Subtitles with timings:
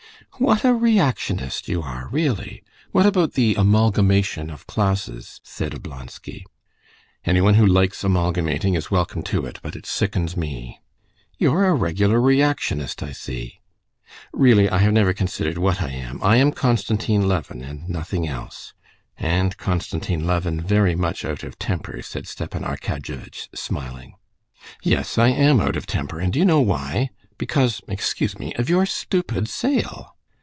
[0.37, 2.63] "What a reactionist you are, really!
[2.91, 6.45] What about the amalgamation of classes?" said Oblonsky.
[7.23, 10.79] "Anyone who likes amalgamating is welcome to it, but it sickens me."
[11.37, 13.59] "You're a regular reactionist, I see."
[14.33, 16.19] "Really, I have never considered what I am.
[16.23, 18.73] I am Konstantin Levin, and nothing else."
[19.17, 24.15] "And Konstantin Levin very much out of temper," said Stepan Arkadyevitch, smiling.
[24.81, 27.09] "Yes, I am out of temper, and do you know why?
[27.37, 30.15] Because—excuse me—of your stupid sale...."